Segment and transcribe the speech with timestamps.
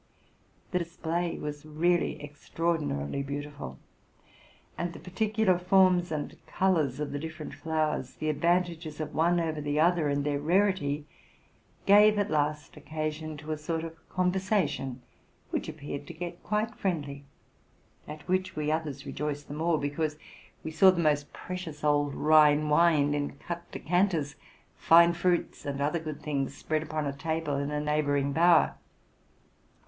[0.71, 3.77] The display was really extfaor dinarily beautiful:
[4.75, 9.61] and the particular forms and colors of the different flowers, the advantages of one over
[9.61, 11.05] the other, and their rarity,
[11.85, 15.03] gave at last occasion to a sort of conversation
[15.51, 17.23] which appeared to get quite friendly;
[18.07, 20.17] at which we others rejoiced the more because
[20.63, 24.33] we saw the most precious old Rhine wine in cut decanters,
[24.75, 28.73] fine fruits, and other good things spread upon a table in a neighboring bower.